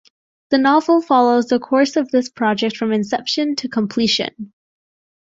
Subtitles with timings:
[0.49, 4.51] The novel follows the course of this project from inception to completion.